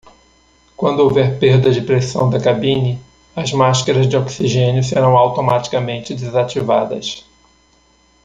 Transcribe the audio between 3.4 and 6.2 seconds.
máscaras de oxigênio serão automaticamente